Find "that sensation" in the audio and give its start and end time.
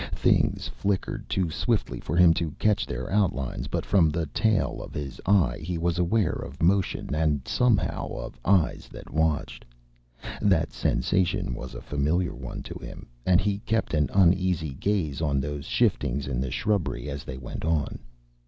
10.41-11.53